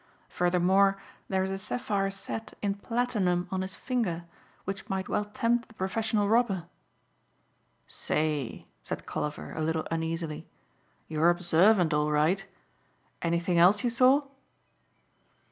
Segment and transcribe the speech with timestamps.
[0.29, 0.97] Furthermore
[1.27, 4.25] there is a sapphire set in platinum on his finger
[4.63, 6.65] which might well tempt the professional robber."
[7.87, 10.47] "Say," said Colliver a little uneasily,
[11.07, 12.47] "you're observant all right.
[13.21, 14.23] Anything else you saw?"